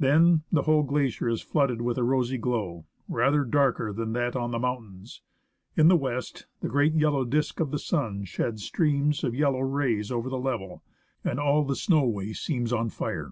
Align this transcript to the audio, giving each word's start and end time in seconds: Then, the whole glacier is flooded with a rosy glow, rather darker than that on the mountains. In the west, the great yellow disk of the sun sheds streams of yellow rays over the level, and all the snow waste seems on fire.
Then, 0.00 0.42
the 0.50 0.62
whole 0.62 0.82
glacier 0.82 1.28
is 1.28 1.42
flooded 1.42 1.80
with 1.80 1.96
a 1.96 2.02
rosy 2.02 2.36
glow, 2.38 2.86
rather 3.08 3.44
darker 3.44 3.92
than 3.92 4.14
that 4.14 4.34
on 4.34 4.50
the 4.50 4.58
mountains. 4.58 5.22
In 5.76 5.86
the 5.86 5.94
west, 5.94 6.46
the 6.60 6.68
great 6.68 6.94
yellow 6.94 7.24
disk 7.24 7.60
of 7.60 7.70
the 7.70 7.78
sun 7.78 8.24
sheds 8.24 8.64
streams 8.64 9.22
of 9.22 9.32
yellow 9.32 9.60
rays 9.60 10.10
over 10.10 10.28
the 10.28 10.40
level, 10.40 10.82
and 11.22 11.38
all 11.38 11.62
the 11.62 11.76
snow 11.76 12.02
waste 12.04 12.44
seems 12.44 12.72
on 12.72 12.90
fire. 12.90 13.30